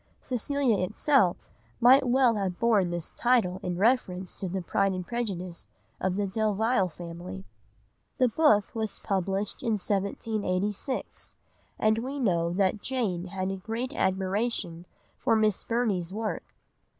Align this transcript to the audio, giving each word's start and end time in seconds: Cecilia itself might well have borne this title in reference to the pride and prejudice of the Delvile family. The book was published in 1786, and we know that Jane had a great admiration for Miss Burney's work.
Cecilia 0.19 0.79
itself 0.83 1.51
might 1.79 2.07
well 2.07 2.33
have 2.35 2.57
borne 2.57 2.89
this 2.89 3.11
title 3.11 3.59
in 3.61 3.77
reference 3.77 4.33
to 4.33 4.49
the 4.49 4.63
pride 4.63 4.93
and 4.93 5.05
prejudice 5.05 5.67
of 5.99 6.15
the 6.15 6.25
Delvile 6.25 6.89
family. 6.89 7.45
The 8.17 8.27
book 8.27 8.73
was 8.73 8.99
published 8.99 9.61
in 9.61 9.73
1786, 9.73 11.35
and 11.77 11.99
we 11.99 12.19
know 12.19 12.49
that 12.51 12.81
Jane 12.81 13.25
had 13.25 13.51
a 13.51 13.57
great 13.57 13.93
admiration 13.93 14.87
for 15.19 15.35
Miss 15.35 15.63
Burney's 15.63 16.11
work. 16.11 16.45